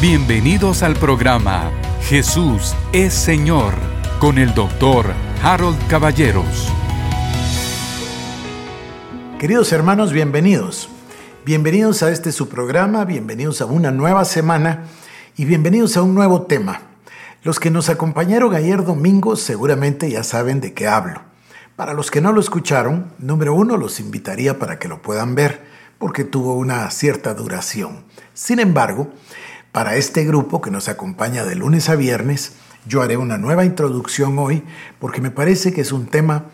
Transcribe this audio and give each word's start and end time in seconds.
Bienvenidos 0.00 0.82
al 0.82 0.94
programa 0.94 1.70
Jesús 2.04 2.74
es 2.90 3.12
Señor 3.12 3.74
con 4.18 4.38
el 4.38 4.54
doctor 4.54 5.12
Harold 5.42 5.76
Caballeros. 5.88 6.72
Queridos 9.38 9.70
hermanos, 9.72 10.14
bienvenidos. 10.14 10.88
Bienvenidos 11.44 12.02
a 12.02 12.10
este 12.10 12.32
su 12.32 12.48
programa, 12.48 13.04
bienvenidos 13.04 13.60
a 13.60 13.66
una 13.66 13.90
nueva 13.90 14.24
semana 14.24 14.84
y 15.36 15.44
bienvenidos 15.44 15.98
a 15.98 16.02
un 16.02 16.14
nuevo 16.14 16.46
tema. 16.46 16.80
Los 17.42 17.60
que 17.60 17.70
nos 17.70 17.90
acompañaron 17.90 18.54
ayer 18.54 18.82
domingo 18.82 19.36
seguramente 19.36 20.10
ya 20.10 20.24
saben 20.24 20.62
de 20.62 20.72
qué 20.72 20.88
hablo. 20.88 21.20
Para 21.76 21.92
los 21.92 22.10
que 22.10 22.22
no 22.22 22.32
lo 22.32 22.40
escucharon, 22.40 23.12
número 23.18 23.52
uno, 23.52 23.76
los 23.76 24.00
invitaría 24.00 24.58
para 24.58 24.78
que 24.78 24.88
lo 24.88 25.02
puedan 25.02 25.34
ver, 25.34 25.60
porque 25.98 26.24
tuvo 26.24 26.54
una 26.54 26.90
cierta 26.90 27.34
duración. 27.34 28.04
Sin 28.32 28.60
embargo, 28.60 29.12
para 29.72 29.96
este 29.96 30.24
grupo 30.24 30.60
que 30.60 30.70
nos 30.70 30.88
acompaña 30.88 31.44
de 31.44 31.54
lunes 31.54 31.88
a 31.88 31.96
viernes, 31.96 32.52
yo 32.86 33.02
haré 33.02 33.16
una 33.16 33.38
nueva 33.38 33.64
introducción 33.64 34.38
hoy 34.38 34.64
porque 34.98 35.20
me 35.20 35.30
parece 35.30 35.72
que 35.72 35.82
es 35.82 35.92
un 35.92 36.06
tema 36.06 36.46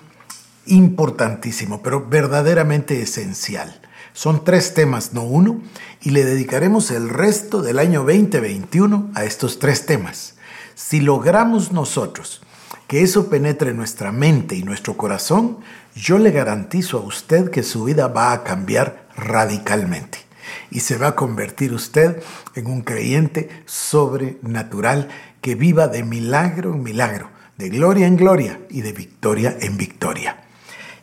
importantísimo, 0.66 1.82
pero 1.82 2.06
verdaderamente 2.06 3.00
esencial. 3.00 3.80
Son 4.12 4.44
tres 4.44 4.74
temas, 4.74 5.12
no 5.12 5.22
uno, 5.22 5.60
y 6.02 6.10
le 6.10 6.24
dedicaremos 6.24 6.90
el 6.90 7.08
resto 7.08 7.62
del 7.62 7.78
año 7.78 8.00
2021 8.00 9.10
a 9.14 9.24
estos 9.24 9.58
tres 9.58 9.86
temas. 9.86 10.34
Si 10.74 11.00
logramos 11.00 11.72
nosotros 11.72 12.42
que 12.86 13.02
eso 13.02 13.28
penetre 13.28 13.70
en 13.70 13.76
nuestra 13.76 14.12
mente 14.12 14.56
y 14.56 14.62
nuestro 14.62 14.96
corazón, 14.96 15.58
yo 15.94 16.18
le 16.18 16.30
garantizo 16.30 16.98
a 16.98 17.02
usted 17.02 17.50
que 17.50 17.62
su 17.62 17.84
vida 17.84 18.08
va 18.08 18.32
a 18.32 18.44
cambiar 18.44 19.08
radicalmente 19.16 20.25
y 20.70 20.80
se 20.80 20.96
va 20.96 21.08
a 21.08 21.16
convertir 21.16 21.72
usted 21.72 22.22
en 22.54 22.66
un 22.66 22.82
creyente 22.82 23.48
sobrenatural 23.66 25.08
que 25.40 25.54
viva 25.54 25.88
de 25.88 26.02
milagro 26.02 26.74
en 26.74 26.82
milagro, 26.82 27.30
de 27.56 27.68
gloria 27.68 28.06
en 28.06 28.16
gloria 28.16 28.60
y 28.70 28.80
de 28.80 28.92
victoria 28.92 29.56
en 29.60 29.76
victoria. 29.76 30.42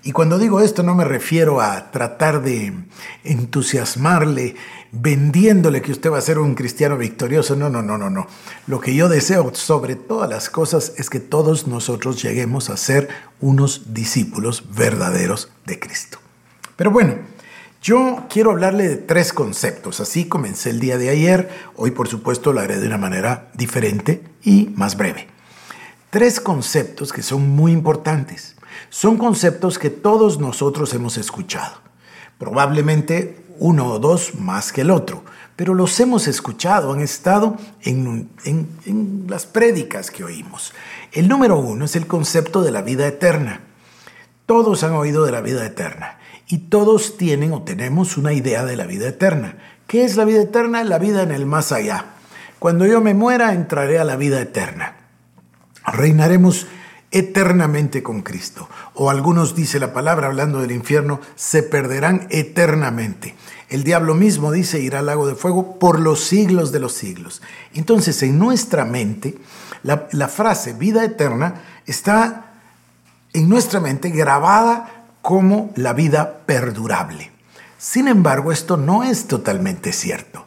Y 0.05 0.11
cuando 0.11 0.37
digo 0.37 0.59
esto 0.59 0.83
no 0.83 0.95
me 0.95 1.05
refiero 1.05 1.61
a 1.61 1.91
tratar 1.91 2.41
de 2.41 2.73
entusiasmarle 3.23 4.55
vendiéndole 4.91 5.81
que 5.81 5.91
usted 5.91 6.11
va 6.11 6.17
a 6.17 6.21
ser 6.21 6.39
un 6.39 6.55
cristiano 6.55 6.97
victorioso. 6.97 7.55
No, 7.55 7.69
no, 7.69 7.81
no, 7.81 7.97
no, 7.97 8.09
no. 8.09 8.27
Lo 8.67 8.79
que 8.79 8.93
yo 8.95 9.07
deseo 9.09 9.53
sobre 9.55 9.95
todas 9.95 10.29
las 10.29 10.49
cosas 10.49 10.93
es 10.97 11.09
que 11.09 11.19
todos 11.19 11.67
nosotros 11.67 12.21
lleguemos 12.21 12.69
a 12.69 12.77
ser 12.77 13.09
unos 13.41 13.93
discípulos 13.93 14.65
verdaderos 14.75 15.51
de 15.65 15.79
Cristo. 15.79 16.19
Pero 16.75 16.91
bueno, 16.91 17.15
yo 17.83 18.23
quiero 18.29 18.51
hablarle 18.51 18.87
de 18.87 18.95
tres 18.95 19.33
conceptos. 19.33 19.99
Así 19.99 20.25
comencé 20.25 20.69
el 20.69 20.79
día 20.79 20.97
de 20.97 21.09
ayer. 21.09 21.49
Hoy, 21.75 21.91
por 21.91 22.07
supuesto, 22.07 22.53
lo 22.53 22.61
haré 22.61 22.79
de 22.79 22.87
una 22.87 22.97
manera 22.97 23.51
diferente 23.55 24.23
y 24.41 24.71
más 24.75 24.95
breve. 24.95 25.27
Tres 26.09 26.39
conceptos 26.39 27.11
que 27.11 27.21
son 27.21 27.49
muy 27.49 27.73
importantes. 27.73 28.55
Son 28.89 29.17
conceptos 29.17 29.77
que 29.77 29.89
todos 29.89 30.39
nosotros 30.39 30.93
hemos 30.93 31.17
escuchado. 31.17 31.75
Probablemente 32.39 33.43
uno 33.59 33.87
o 33.87 33.99
dos 33.99 34.35
más 34.35 34.71
que 34.71 34.81
el 34.81 34.89
otro, 34.89 35.23
pero 35.57 35.73
los 35.73 35.99
hemos 35.99 36.27
escuchado, 36.27 36.93
han 36.93 37.01
estado 37.01 37.57
en, 37.81 38.29
en 38.45 39.25
las 39.27 39.45
prédicas 39.45 40.09
que 40.09 40.23
oímos. 40.23 40.73
El 41.11 41.27
número 41.27 41.59
uno 41.59 41.83
es 41.83 41.97
el 41.97 42.07
concepto 42.07 42.61
de 42.61 42.71
la 42.71 42.81
vida 42.81 43.05
eterna. 43.05 43.59
Todos 44.45 44.83
han 44.83 44.93
oído 44.93 45.25
de 45.25 45.31
la 45.33 45.41
vida 45.41 45.65
eterna 45.65 46.19
y 46.53 46.59
todos 46.59 47.17
tienen 47.17 47.51
o 47.51 47.63
tenemos 47.63 48.15
una 48.15 48.31
idea 48.31 48.63
de 48.63 48.77
la 48.77 48.85
vida 48.85 49.07
eterna. 49.07 49.57
¿Qué 49.87 50.05
es 50.05 50.17
la 50.17 50.23
vida 50.23 50.43
eterna? 50.43 50.83
La 50.83 50.99
vida 50.99 51.23
en 51.23 51.31
el 51.31 51.47
más 51.47 51.71
allá. 51.71 52.13
Cuando 52.59 52.85
yo 52.85 53.01
me 53.01 53.15
muera, 53.15 53.53
entraré 53.53 53.97
a 53.97 54.03
la 54.03 54.17
vida 54.17 54.39
eterna. 54.39 54.97
Reinaremos 55.83 56.67
eternamente 57.09 58.03
con 58.03 58.21
Cristo. 58.21 58.69
O 58.93 59.09
algunos, 59.09 59.55
dice 59.55 59.79
la 59.79 59.93
palabra, 59.93 60.27
hablando 60.27 60.59
del 60.59 60.73
infierno, 60.73 61.21
se 61.33 61.63
perderán 61.63 62.27
eternamente. 62.29 63.33
El 63.69 63.83
diablo 63.83 64.13
mismo 64.13 64.51
dice 64.51 64.79
irá 64.79 64.99
al 64.99 65.07
lago 65.07 65.25
de 65.25 65.33
fuego 65.33 65.79
por 65.79 65.99
los 65.99 66.23
siglos 66.23 66.71
de 66.71 66.81
los 66.81 66.93
siglos. 66.93 67.41
Entonces, 67.73 68.21
en 68.21 68.37
nuestra 68.37 68.85
mente, 68.85 69.39
la, 69.81 70.07
la 70.11 70.27
frase 70.27 70.73
vida 70.73 71.03
eterna 71.03 71.63
está 71.87 72.53
en 73.33 73.49
nuestra 73.49 73.79
mente 73.79 74.11
grabada 74.11 74.92
como 75.23 75.71
la 75.75 75.93
vida 75.93 76.41
perdurable. 76.45 77.31
Sin 77.79 78.09
embargo, 78.09 78.51
esto 78.51 78.75
no 78.75 79.03
es 79.03 79.25
totalmente 79.25 79.93
cierto. 79.93 80.45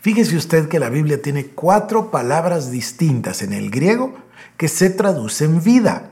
Fíjese 0.00 0.36
usted 0.36 0.68
que 0.68 0.80
la 0.80 0.90
Biblia 0.90 1.22
tiene 1.22 1.46
cuatro 1.46 2.10
palabras 2.10 2.72
distintas 2.72 3.40
en 3.40 3.52
el 3.52 3.70
griego 3.70 4.14
que 4.56 4.66
se 4.66 4.90
traducen 4.90 5.62
vida. 5.62 6.10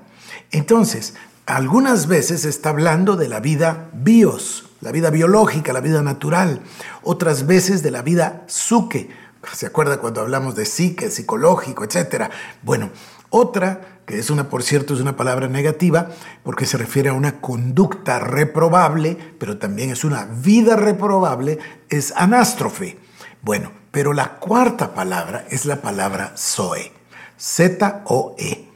Entonces, 0.53 1.15
algunas 1.45 2.07
veces 2.07 2.45
está 2.45 2.71
hablando 2.71 3.17
de 3.17 3.29
la 3.29 3.41
vida 3.41 3.91
bios, 3.93 4.71
la 4.81 4.93
vida 4.93 5.11
biológica, 5.11 5.73
la 5.73 5.81
vida 5.81 6.01
natural. 6.01 6.61
Otras 7.03 7.47
veces 7.47 7.83
de 7.83 7.91
la 7.91 8.03
vida 8.03 8.45
suke. 8.47 9.11
¿Se 9.53 9.67
acuerda 9.67 9.99
cuando 9.99 10.21
hablamos 10.21 10.55
de 10.55 10.67
psique, 10.67 11.11
psicológico, 11.11 11.83
etcétera? 11.83 12.31
Bueno, 12.63 12.91
otra 13.35 13.95
que 14.07 14.19
es 14.19 14.31
una, 14.31 14.49
por 14.51 14.63
cierto, 14.63 14.95
es 14.95 15.01
una 15.01 15.17
palabra 15.17 15.49
negativa 15.49 16.11
porque 16.43 16.67
se 16.67 16.77
refiere 16.77 17.09
a 17.09 17.15
una 17.15 17.41
conducta 17.41 18.19
reprobable, 18.19 19.17
pero 19.39 19.59
también 19.59 19.91
es 19.91 20.05
una 20.05 20.27
vida 20.27 20.77
reprobable, 20.77 21.59
es 21.89 22.13
anástrofe. 22.17 22.99
Bueno, 23.43 23.73
pero 23.91 24.13
la 24.13 24.37
cuarta 24.37 24.95
palabra 24.95 25.47
es 25.51 25.65
la 25.65 25.81
palabra 25.81 26.35
Zoe, 26.37 26.93
Z-O-E. 27.39 28.69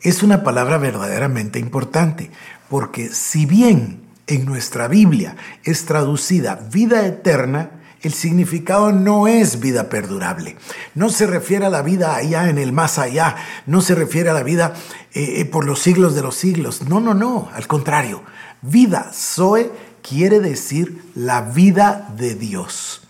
Es 0.00 0.22
una 0.22 0.42
palabra 0.42 0.78
verdaderamente 0.78 1.58
importante 1.58 2.30
porque 2.68 3.08
si 3.10 3.44
bien 3.46 4.08
en 4.26 4.46
nuestra 4.46 4.88
Biblia 4.88 5.36
es 5.64 5.84
traducida 5.84 6.54
vida 6.72 7.06
eterna, 7.06 7.79
el 8.02 8.14
significado 8.14 8.92
no 8.92 9.28
es 9.28 9.60
vida 9.60 9.88
perdurable. 9.88 10.56
No 10.94 11.10
se 11.10 11.26
refiere 11.26 11.66
a 11.66 11.70
la 11.70 11.82
vida 11.82 12.14
allá 12.14 12.48
en 12.48 12.58
el 12.58 12.72
más 12.72 12.98
allá. 12.98 13.36
No 13.66 13.82
se 13.82 13.94
refiere 13.94 14.30
a 14.30 14.34
la 14.34 14.42
vida 14.42 14.74
eh, 15.12 15.40
eh, 15.40 15.44
por 15.44 15.66
los 15.66 15.80
siglos 15.80 16.14
de 16.14 16.22
los 16.22 16.34
siglos. 16.34 16.82
No, 16.88 17.00
no, 17.00 17.14
no. 17.14 17.50
Al 17.52 17.66
contrario. 17.66 18.22
Vida, 18.62 19.10
Zoe, 19.12 19.70
quiere 20.02 20.40
decir 20.40 21.02
la 21.14 21.42
vida 21.42 22.08
de 22.16 22.34
Dios. 22.34 23.02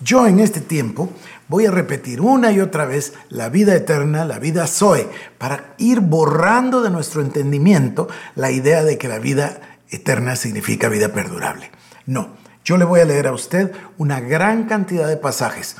Yo 0.00 0.26
en 0.26 0.40
este 0.40 0.60
tiempo 0.60 1.10
voy 1.48 1.66
a 1.66 1.70
repetir 1.70 2.20
una 2.20 2.52
y 2.52 2.60
otra 2.60 2.84
vez 2.84 3.14
la 3.30 3.48
vida 3.48 3.74
eterna, 3.74 4.24
la 4.24 4.38
vida 4.38 4.66
Zoe, 4.66 5.08
para 5.38 5.74
ir 5.78 6.00
borrando 6.00 6.82
de 6.82 6.90
nuestro 6.90 7.22
entendimiento 7.22 8.08
la 8.34 8.50
idea 8.50 8.84
de 8.84 8.98
que 8.98 9.08
la 9.08 9.18
vida 9.18 9.60
eterna 9.88 10.36
significa 10.36 10.88
vida 10.88 11.12
perdurable. 11.12 11.70
No. 12.06 12.43
Yo 12.64 12.78
le 12.78 12.86
voy 12.86 13.00
a 13.00 13.04
leer 13.04 13.26
a 13.26 13.32
usted 13.32 13.72
una 13.98 14.20
gran 14.20 14.64
cantidad 14.64 15.06
de 15.06 15.18
pasajes, 15.18 15.76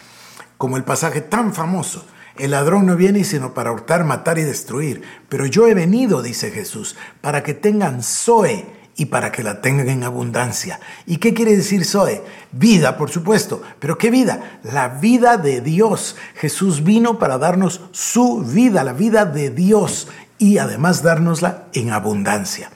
como 0.59 0.77
el 0.77 0.85
pasaje 0.85 1.23
tan 1.23 1.55
famoso. 1.55 2.05
El 2.37 2.51
ladrón 2.51 2.85
no 2.85 2.95
viene 2.95 3.25
sino 3.25 3.55
para 3.55 3.73
hurtar, 3.73 4.05
matar 4.05 4.39
y 4.39 4.43
destruir, 4.43 5.03
pero 5.31 5.47
yo 5.47 5.67
he 5.67 5.73
venido, 5.73 6.21
dice 6.21 6.51
Jesús, 6.51 6.97
para 7.23 7.43
que 7.43 7.55
tengan 7.55 8.03
Zoe 8.03 8.67
y 8.97 9.07
para 9.07 9.33
que 9.33 9.43
la 9.43 9.63
tengan 9.63 9.89
en 9.89 10.05
abundancia. 10.05 10.79
¿Y 11.07 11.17
qué 11.17 11.33
quiere 11.33 11.57
decir 11.57 11.87
Zoe? 11.87 12.23
Vida, 12.53 12.99
por 12.99 13.11
supuesto, 13.11 13.63
pero 13.79 13.97
¿qué 13.97 14.11
vida? 14.11 14.61
La 14.63 14.89
vida 14.89 15.39
de 15.39 15.63
Dios. 15.63 16.17
Jesús 16.35 16.85
vino 16.85 17.19
para 17.19 17.39
darnos 17.39 17.81
su 17.93 18.45
vida, 18.45 18.85
la 18.85 18.93
vida 18.93 19.25
de 19.25 19.51
Dios, 19.51 20.09
y 20.39 20.59
además 20.59 21.03
dárnosla 21.03 21.69
en 21.73 21.93
abundancia. 21.93 22.71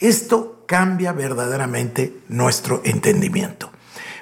Esto 0.00 0.61
cambia 0.72 1.12
verdaderamente 1.12 2.22
nuestro 2.28 2.80
entendimiento. 2.82 3.70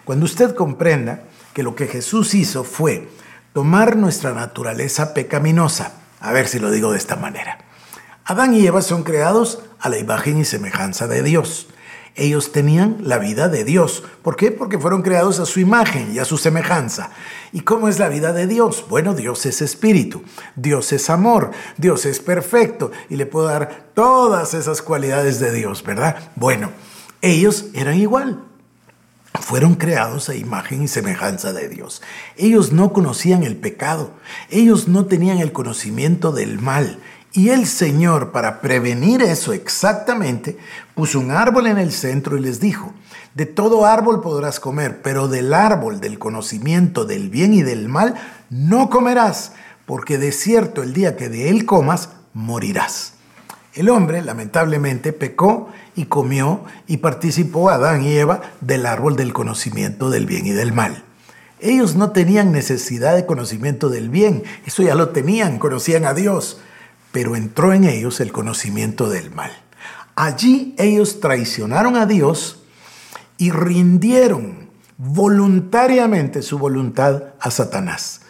Cuando 0.04 0.24
usted 0.24 0.56
comprenda 0.56 1.22
que 1.54 1.62
lo 1.62 1.76
que 1.76 1.86
Jesús 1.86 2.34
hizo 2.34 2.64
fue 2.64 3.08
tomar 3.52 3.94
nuestra 3.94 4.34
naturaleza 4.34 5.14
pecaminosa, 5.14 5.92
a 6.18 6.32
ver 6.32 6.48
si 6.48 6.58
lo 6.58 6.72
digo 6.72 6.90
de 6.90 6.98
esta 6.98 7.14
manera. 7.14 7.58
Adán 8.24 8.52
y 8.52 8.66
Eva 8.66 8.82
son 8.82 9.04
creados 9.04 9.60
a 9.78 9.88
la 9.90 9.98
imagen 9.98 10.38
y 10.38 10.44
semejanza 10.44 11.06
de 11.06 11.22
Dios. 11.22 11.68
Ellos 12.16 12.52
tenían 12.52 12.98
la 13.00 13.18
vida 13.18 13.48
de 13.48 13.64
Dios. 13.64 14.02
¿Por 14.22 14.36
qué? 14.36 14.50
Porque 14.50 14.78
fueron 14.78 15.02
creados 15.02 15.38
a 15.38 15.46
su 15.46 15.60
imagen 15.60 16.12
y 16.12 16.18
a 16.18 16.24
su 16.24 16.38
semejanza. 16.38 17.10
¿Y 17.52 17.60
cómo 17.60 17.88
es 17.88 17.98
la 17.98 18.08
vida 18.08 18.32
de 18.32 18.46
Dios? 18.46 18.84
Bueno, 18.88 19.14
Dios 19.14 19.46
es 19.46 19.62
espíritu, 19.62 20.22
Dios 20.56 20.92
es 20.92 21.08
amor, 21.08 21.50
Dios 21.76 22.06
es 22.06 22.20
perfecto 22.20 22.90
y 23.08 23.16
le 23.16 23.26
puedo 23.26 23.46
dar 23.46 23.90
todas 23.94 24.54
esas 24.54 24.82
cualidades 24.82 25.40
de 25.40 25.52
Dios, 25.52 25.82
¿verdad? 25.82 26.16
Bueno, 26.36 26.70
ellos 27.22 27.66
eran 27.74 27.98
igual. 27.98 28.44
Fueron 29.34 29.76
creados 29.76 30.28
a 30.28 30.34
imagen 30.34 30.82
y 30.82 30.88
semejanza 30.88 31.52
de 31.52 31.68
Dios. 31.68 32.02
Ellos 32.36 32.72
no 32.72 32.92
conocían 32.92 33.44
el 33.44 33.56
pecado, 33.56 34.12
ellos 34.50 34.88
no 34.88 35.06
tenían 35.06 35.38
el 35.38 35.52
conocimiento 35.52 36.32
del 36.32 36.58
mal 36.58 36.98
Y 37.32 37.50
el 37.50 37.66
Señor, 37.66 38.32
para 38.32 38.60
prevenir 38.60 39.22
eso 39.22 39.52
exactamente, 39.52 40.58
puso 40.94 41.20
un 41.20 41.30
árbol 41.30 41.68
en 41.68 41.78
el 41.78 41.92
centro 41.92 42.36
y 42.36 42.40
les 42.40 42.58
dijo, 42.58 42.92
de 43.34 43.46
todo 43.46 43.86
árbol 43.86 44.20
podrás 44.20 44.58
comer, 44.58 45.00
pero 45.02 45.28
del 45.28 45.54
árbol 45.54 46.00
del 46.00 46.18
conocimiento 46.18 47.04
del 47.04 47.30
bien 47.30 47.54
y 47.54 47.62
del 47.62 47.88
mal 47.88 48.16
no 48.50 48.90
comerás, 48.90 49.52
porque 49.86 50.18
de 50.18 50.32
cierto 50.32 50.82
el 50.82 50.92
día 50.92 51.16
que 51.16 51.28
de 51.28 51.50
él 51.50 51.66
comas, 51.66 52.10
morirás. 52.34 53.14
El 53.74 53.88
hombre, 53.88 54.22
lamentablemente, 54.22 55.12
pecó 55.12 55.68
y 55.94 56.06
comió 56.06 56.64
y 56.88 56.96
participó 56.96 57.70
Adán 57.70 58.02
y 58.02 58.12
Eva 58.12 58.40
del 58.60 58.86
árbol 58.86 59.14
del 59.14 59.32
conocimiento 59.32 60.10
del 60.10 60.26
bien 60.26 60.46
y 60.46 60.50
del 60.50 60.72
mal. 60.72 61.04
Ellos 61.60 61.94
no 61.94 62.10
tenían 62.10 62.50
necesidad 62.50 63.14
de 63.14 63.26
conocimiento 63.26 63.88
del 63.88 64.08
bien, 64.08 64.42
eso 64.66 64.82
ya 64.82 64.96
lo 64.96 65.10
tenían, 65.10 65.60
conocían 65.60 66.04
a 66.06 66.14
Dios 66.14 66.60
pero 67.12 67.36
entró 67.36 67.72
en 67.72 67.84
ellos 67.84 68.20
el 68.20 68.32
conocimiento 68.32 69.08
del 69.08 69.30
mal. 69.30 69.50
Allí 70.14 70.74
ellos 70.78 71.20
traicionaron 71.20 71.96
a 71.96 72.06
Dios 72.06 72.62
y 73.38 73.50
rindieron 73.50 74.70
voluntariamente 74.98 76.42
su 76.42 76.58
voluntad 76.58 77.24
a 77.40 77.50
Satanás. 77.50 78.20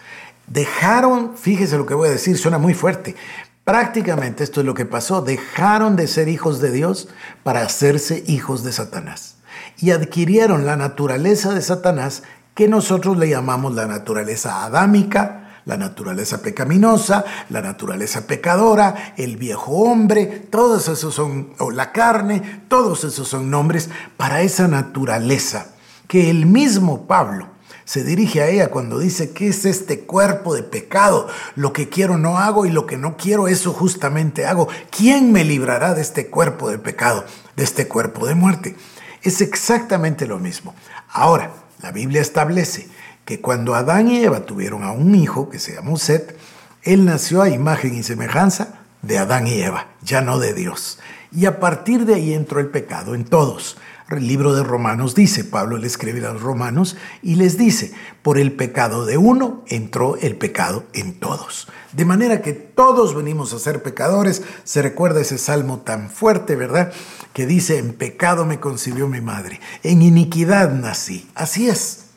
Dejaron, 0.46 1.36
fíjese 1.36 1.76
lo 1.76 1.86
que 1.86 1.94
voy 1.94 2.08
a 2.08 2.12
decir, 2.12 2.38
suena 2.38 2.58
muy 2.58 2.74
fuerte, 2.74 3.16
prácticamente 3.64 4.44
esto 4.44 4.60
es 4.60 4.66
lo 4.66 4.74
que 4.74 4.86
pasó, 4.86 5.20
dejaron 5.20 5.96
de 5.96 6.06
ser 6.06 6.28
hijos 6.28 6.60
de 6.60 6.70
Dios 6.70 7.08
para 7.42 7.62
hacerse 7.62 8.22
hijos 8.26 8.62
de 8.62 8.72
Satanás. 8.72 9.36
Y 9.78 9.90
adquirieron 9.90 10.64
la 10.64 10.76
naturaleza 10.76 11.54
de 11.54 11.62
Satanás 11.62 12.22
que 12.54 12.68
nosotros 12.68 13.16
le 13.16 13.28
llamamos 13.28 13.74
la 13.74 13.86
naturaleza 13.86 14.64
adámica, 14.64 15.49
la 15.70 15.76
naturaleza 15.76 16.42
pecaminosa, 16.42 17.24
la 17.48 17.62
naturaleza 17.62 18.26
pecadora, 18.26 19.14
el 19.16 19.36
viejo 19.36 19.70
hombre, 19.70 20.26
todos 20.50 20.88
esos 20.88 21.14
son, 21.14 21.54
o 21.60 21.70
la 21.70 21.92
carne, 21.92 22.64
todos 22.66 23.04
esos 23.04 23.28
son 23.28 23.50
nombres 23.50 23.88
para 24.16 24.42
esa 24.42 24.66
naturaleza 24.66 25.68
que 26.08 26.28
el 26.28 26.44
mismo 26.44 27.06
Pablo 27.06 27.46
se 27.84 28.02
dirige 28.02 28.42
a 28.42 28.48
ella 28.48 28.70
cuando 28.70 28.98
dice 28.98 29.30
que 29.30 29.46
es 29.46 29.64
este 29.64 30.00
cuerpo 30.00 30.56
de 30.56 30.64
pecado, 30.64 31.28
lo 31.54 31.72
que 31.72 31.88
quiero 31.88 32.18
no 32.18 32.38
hago 32.38 32.66
y 32.66 32.70
lo 32.70 32.84
que 32.84 32.96
no 32.96 33.16
quiero 33.16 33.46
eso 33.46 33.72
justamente 33.72 34.46
hago. 34.46 34.66
¿Quién 34.90 35.30
me 35.30 35.44
librará 35.44 35.94
de 35.94 36.02
este 36.02 36.26
cuerpo 36.26 36.68
de 36.68 36.78
pecado, 36.78 37.24
de 37.54 37.62
este 37.62 37.86
cuerpo 37.86 38.26
de 38.26 38.34
muerte? 38.34 38.74
Es 39.22 39.40
exactamente 39.40 40.26
lo 40.26 40.40
mismo. 40.40 40.74
Ahora, 41.10 41.52
la 41.80 41.92
Biblia 41.92 42.20
establece 42.20 42.88
que 43.24 43.40
cuando 43.40 43.74
Adán 43.74 44.08
y 44.08 44.22
Eva 44.22 44.46
tuvieron 44.46 44.82
a 44.82 44.92
un 44.92 45.14
hijo 45.14 45.48
que 45.50 45.58
se 45.58 45.74
llamó 45.74 45.96
Set, 45.96 46.36
él 46.82 47.04
nació 47.04 47.42
a 47.42 47.50
imagen 47.50 47.94
y 47.94 48.02
semejanza 48.02 48.80
de 49.02 49.18
Adán 49.18 49.46
y 49.46 49.60
Eva, 49.60 49.88
ya 50.02 50.20
no 50.20 50.38
de 50.38 50.54
Dios. 50.54 50.98
Y 51.32 51.46
a 51.46 51.60
partir 51.60 52.06
de 52.06 52.14
ahí 52.14 52.34
entró 52.34 52.60
el 52.60 52.68
pecado 52.68 53.14
en 53.14 53.24
todos. 53.24 53.76
El 54.08 54.26
libro 54.26 54.52
de 54.52 54.64
Romanos 54.64 55.14
dice, 55.14 55.44
Pablo 55.44 55.76
le 55.76 55.86
escribe 55.86 56.26
a 56.26 56.32
los 56.32 56.42
romanos 56.42 56.96
y 57.22 57.36
les 57.36 57.56
dice, 57.56 57.92
por 58.22 58.38
el 58.38 58.50
pecado 58.52 59.06
de 59.06 59.16
uno 59.16 59.62
entró 59.68 60.16
el 60.16 60.36
pecado 60.36 60.82
en 60.92 61.20
todos. 61.20 61.68
De 61.92 62.04
manera 62.04 62.42
que 62.42 62.52
todos 62.52 63.14
venimos 63.14 63.52
a 63.52 63.60
ser 63.60 63.84
pecadores. 63.84 64.42
Se 64.64 64.82
recuerda 64.82 65.20
ese 65.20 65.38
salmo 65.38 65.80
tan 65.80 66.10
fuerte, 66.10 66.56
¿verdad? 66.56 66.92
Que 67.32 67.46
dice, 67.46 67.78
en 67.78 67.92
pecado 67.92 68.44
me 68.44 68.58
concibió 68.58 69.06
mi 69.06 69.20
madre, 69.20 69.60
en 69.84 70.02
iniquidad 70.02 70.72
nací. 70.72 71.30
Así 71.36 71.68
es 71.68 72.09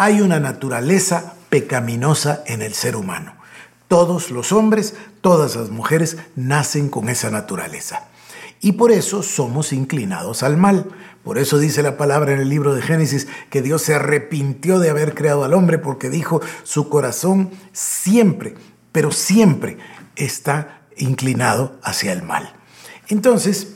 hay 0.00 0.22
una 0.22 0.40
naturaleza 0.40 1.34
pecaminosa 1.50 2.42
en 2.46 2.62
el 2.62 2.72
ser 2.72 2.96
humano. 2.96 3.34
Todos 3.86 4.30
los 4.30 4.50
hombres, 4.50 4.94
todas 5.20 5.56
las 5.56 5.68
mujeres 5.68 6.16
nacen 6.36 6.88
con 6.88 7.10
esa 7.10 7.30
naturaleza. 7.30 8.04
Y 8.62 8.72
por 8.72 8.92
eso 8.92 9.22
somos 9.22 9.74
inclinados 9.74 10.42
al 10.42 10.56
mal. 10.56 10.86
Por 11.22 11.36
eso 11.36 11.58
dice 11.58 11.82
la 11.82 11.98
palabra 11.98 12.32
en 12.32 12.40
el 12.40 12.48
libro 12.48 12.74
de 12.74 12.80
Génesis 12.80 13.28
que 13.50 13.60
Dios 13.60 13.82
se 13.82 13.94
arrepintió 13.94 14.78
de 14.78 14.88
haber 14.88 15.14
creado 15.14 15.44
al 15.44 15.52
hombre 15.52 15.76
porque 15.76 16.08
dijo 16.08 16.40
su 16.62 16.88
corazón 16.88 17.50
siempre, 17.74 18.54
pero 18.92 19.12
siempre 19.12 19.76
está 20.16 20.80
inclinado 20.96 21.78
hacia 21.82 22.14
el 22.14 22.22
mal. 22.22 22.54
Entonces, 23.08 23.74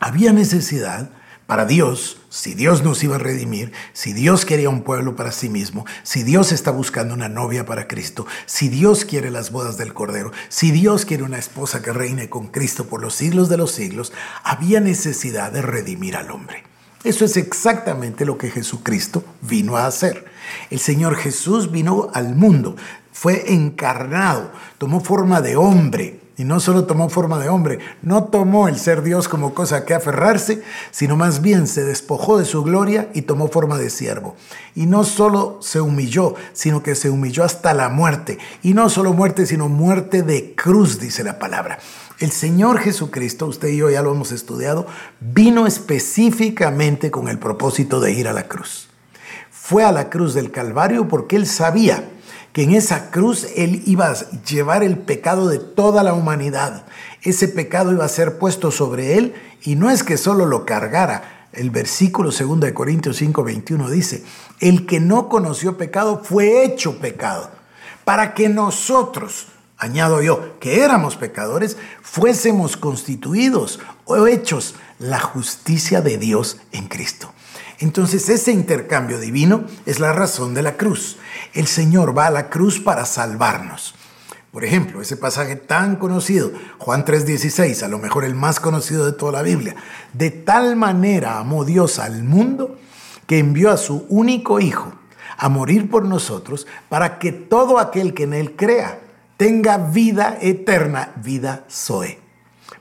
había 0.00 0.32
necesidad 0.32 1.10
para 1.46 1.66
Dios, 1.66 2.18
si 2.30 2.54
Dios 2.54 2.82
nos 2.82 3.02
iba 3.04 3.16
a 3.16 3.18
redimir, 3.18 3.72
si 3.92 4.12
Dios 4.12 4.44
quería 4.46 4.70
un 4.70 4.82
pueblo 4.82 5.14
para 5.14 5.30
sí 5.30 5.48
mismo, 5.48 5.84
si 6.02 6.22
Dios 6.22 6.52
está 6.52 6.70
buscando 6.70 7.14
una 7.14 7.28
novia 7.28 7.66
para 7.66 7.86
Cristo, 7.86 8.26
si 8.46 8.68
Dios 8.68 9.04
quiere 9.04 9.30
las 9.30 9.50
bodas 9.50 9.76
del 9.76 9.92
Cordero, 9.92 10.32
si 10.48 10.70
Dios 10.70 11.04
quiere 11.04 11.22
una 11.22 11.38
esposa 11.38 11.82
que 11.82 11.92
reine 11.92 12.28
con 12.28 12.48
Cristo 12.48 12.86
por 12.86 13.02
los 13.02 13.14
siglos 13.14 13.48
de 13.48 13.58
los 13.58 13.72
siglos, 13.72 14.12
había 14.42 14.80
necesidad 14.80 15.52
de 15.52 15.62
redimir 15.62 16.16
al 16.16 16.30
hombre. 16.30 16.64
Eso 17.04 17.26
es 17.26 17.36
exactamente 17.36 18.24
lo 18.24 18.38
que 18.38 18.50
Jesucristo 18.50 19.22
vino 19.42 19.76
a 19.76 19.86
hacer. 19.86 20.24
El 20.70 20.78
Señor 20.78 21.16
Jesús 21.16 21.70
vino 21.70 22.08
al 22.14 22.34
mundo, 22.34 22.76
fue 23.12 23.52
encarnado, 23.52 24.50
tomó 24.78 25.00
forma 25.00 25.42
de 25.42 25.56
hombre, 25.56 26.23
y 26.36 26.44
no 26.44 26.58
solo 26.58 26.84
tomó 26.84 27.08
forma 27.08 27.38
de 27.38 27.48
hombre, 27.48 27.78
no 28.02 28.24
tomó 28.24 28.66
el 28.68 28.78
ser 28.78 29.02
Dios 29.02 29.28
como 29.28 29.54
cosa 29.54 29.84
que 29.84 29.94
aferrarse, 29.94 30.62
sino 30.90 31.16
más 31.16 31.40
bien 31.40 31.66
se 31.66 31.84
despojó 31.84 32.38
de 32.38 32.44
su 32.44 32.62
gloria 32.62 33.08
y 33.14 33.22
tomó 33.22 33.48
forma 33.48 33.78
de 33.78 33.90
siervo. 33.90 34.34
Y 34.74 34.86
no 34.86 35.04
solo 35.04 35.58
se 35.60 35.80
humilló, 35.80 36.34
sino 36.52 36.82
que 36.82 36.96
se 36.96 37.10
humilló 37.10 37.44
hasta 37.44 37.72
la 37.72 37.88
muerte. 37.88 38.38
Y 38.62 38.74
no 38.74 38.88
solo 38.88 39.12
muerte, 39.12 39.46
sino 39.46 39.68
muerte 39.68 40.22
de 40.22 40.54
cruz, 40.54 40.98
dice 40.98 41.22
la 41.22 41.38
palabra. 41.38 41.78
El 42.18 42.32
Señor 42.32 42.78
Jesucristo, 42.78 43.46
usted 43.46 43.68
y 43.68 43.76
yo 43.76 43.90
ya 43.90 44.02
lo 44.02 44.12
hemos 44.12 44.32
estudiado, 44.32 44.86
vino 45.20 45.66
específicamente 45.66 47.10
con 47.10 47.28
el 47.28 47.38
propósito 47.38 48.00
de 48.00 48.12
ir 48.12 48.28
a 48.28 48.32
la 48.32 48.48
cruz. 48.48 48.88
Fue 49.50 49.84
a 49.84 49.92
la 49.92 50.10
cruz 50.10 50.34
del 50.34 50.50
Calvario 50.50 51.08
porque 51.08 51.36
él 51.36 51.46
sabía 51.46 52.08
que 52.54 52.62
en 52.62 52.72
esa 52.72 53.10
cruz 53.10 53.48
Él 53.56 53.82
iba 53.84 54.06
a 54.06 54.30
llevar 54.48 54.84
el 54.84 54.96
pecado 54.96 55.48
de 55.48 55.58
toda 55.58 56.04
la 56.04 56.14
humanidad. 56.14 56.86
Ese 57.20 57.48
pecado 57.48 57.92
iba 57.92 58.04
a 58.04 58.08
ser 58.08 58.38
puesto 58.38 58.70
sobre 58.70 59.18
Él 59.18 59.34
y 59.62 59.74
no 59.74 59.90
es 59.90 60.04
que 60.04 60.16
solo 60.16 60.46
lo 60.46 60.64
cargara. 60.64 61.48
El 61.52 61.70
versículo 61.70 62.30
2 62.30 62.60
de 62.60 62.72
Corintios 62.72 63.16
5, 63.16 63.42
21 63.42 63.90
dice, 63.90 64.22
el 64.60 64.86
que 64.86 65.00
no 65.00 65.28
conoció 65.28 65.76
pecado 65.76 66.22
fue 66.22 66.64
hecho 66.64 67.00
pecado, 67.00 67.50
para 68.04 68.34
que 68.34 68.48
nosotros, 68.48 69.48
añado 69.76 70.22
yo, 70.22 70.60
que 70.60 70.82
éramos 70.82 71.16
pecadores, 71.16 71.76
fuésemos 72.02 72.76
constituidos 72.76 73.80
o 74.04 74.28
hechos 74.28 74.76
la 75.00 75.18
justicia 75.18 76.02
de 76.02 76.18
Dios 76.18 76.58
en 76.70 76.86
Cristo. 76.86 77.33
Entonces 77.78 78.28
ese 78.28 78.52
intercambio 78.52 79.18
divino 79.18 79.64
es 79.86 80.00
la 80.00 80.12
razón 80.12 80.54
de 80.54 80.62
la 80.62 80.76
cruz. 80.76 81.18
El 81.52 81.66
Señor 81.66 82.16
va 82.16 82.26
a 82.26 82.30
la 82.30 82.48
cruz 82.48 82.78
para 82.80 83.04
salvarnos. 83.04 83.94
Por 84.52 84.64
ejemplo, 84.64 85.00
ese 85.00 85.16
pasaje 85.16 85.56
tan 85.56 85.96
conocido, 85.96 86.52
Juan 86.78 87.04
3:16, 87.04 87.82
a 87.82 87.88
lo 87.88 87.98
mejor 87.98 88.24
el 88.24 88.36
más 88.36 88.60
conocido 88.60 89.04
de 89.04 89.12
toda 89.12 89.32
la 89.32 89.42
Biblia. 89.42 89.74
De 90.12 90.30
tal 90.30 90.76
manera 90.76 91.38
amó 91.38 91.64
Dios 91.64 91.98
al 91.98 92.22
mundo 92.22 92.78
que 93.26 93.38
envió 93.38 93.70
a 93.70 93.76
su 93.76 94.06
único 94.08 94.60
Hijo 94.60 94.92
a 95.36 95.48
morir 95.48 95.90
por 95.90 96.04
nosotros 96.04 96.68
para 96.88 97.18
que 97.18 97.32
todo 97.32 97.80
aquel 97.80 98.14
que 98.14 98.22
en 98.22 98.34
Él 98.34 98.54
crea 98.54 99.00
tenga 99.36 99.78
vida 99.78 100.38
eterna, 100.40 101.12
vida 101.16 101.64
Zoe 101.68 102.23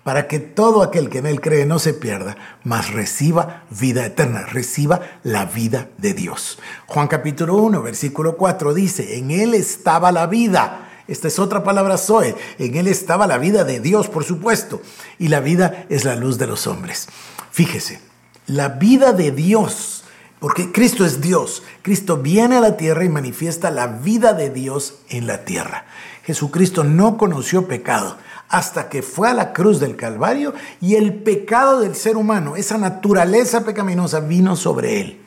para 0.03 0.27
que 0.27 0.39
todo 0.39 0.83
aquel 0.83 1.10
que 1.10 1.19
en 1.19 1.25
él 1.25 1.39
cree 1.39 1.65
no 1.65 1.79
se 1.79 1.93
pierda, 1.93 2.36
mas 2.63 2.91
reciba 2.91 3.63
vida 3.69 4.05
eterna, 4.05 4.45
reciba 4.45 5.01
la 5.24 5.45
vida 5.45 5.89
de 5.98 6.13
Dios. 6.13 6.60
Juan 6.88 7.07
capítulo 7.07 7.55
1, 7.55 7.81
versículo 7.81 8.36
4 8.36 8.74
dice, 8.74 9.17
en 9.17 9.31
él 9.31 9.53
estaba 9.53 10.12
la 10.12 10.27
vida. 10.27 10.89
Esta 11.07 11.27
es 11.27 11.39
otra 11.39 11.63
palabra 11.63 11.98
Zoe. 11.98 12.36
En 12.60 12.75
él 12.75 12.88
estaba 12.88 13.27
la 13.27 13.38
vida 13.38 13.63
de 13.63 13.79
Dios, 13.79 14.07
por 14.07 14.24
supuesto. 14.24 14.81
Y 15.19 15.27
la 15.27 15.41
vida 15.41 15.86
es 15.89 16.05
la 16.05 16.15
luz 16.15 16.38
de 16.38 16.48
los 16.48 16.65
hombres. 16.65 17.07
Fíjese, 17.51 18.00
la 18.45 18.69
vida 18.69 19.12
de 19.12 19.31
Dios, 19.31 20.03
porque 20.39 20.72
Cristo 20.72 21.05
es 21.05 21.22
Dios. 21.22 21.63
Cristo 21.81 22.17
viene 22.17 22.57
a 22.57 22.62
la 22.62 22.77
tierra 22.77 23.03
y 23.03 23.10
manifiesta 23.10 23.69
la 23.69 23.88
vida 23.88 24.33
de 24.33 24.50
Dios 24.50 24.95
en 25.10 25.27
la 25.27 25.45
tierra. 25.45 25.86
Jesucristo 26.25 26.86
no 26.86 27.17
conoció 27.17 27.67
pecado 27.67 28.17
hasta 28.53 28.88
que 28.88 29.01
fue 29.01 29.29
a 29.29 29.33
la 29.33 29.51
cruz 29.51 29.79
del 29.79 29.95
Calvario 29.95 30.53
y 30.79 30.93
el 30.93 31.15
pecado 31.15 31.79
del 31.79 31.95
ser 31.95 32.17
humano, 32.17 32.55
esa 32.55 32.77
naturaleza 32.77 33.65
pecaminosa, 33.65 34.19
vino 34.19 34.55
sobre 34.55 35.01
él. 35.01 35.22